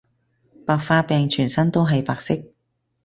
[0.65, 2.41] 白化病全身都係白色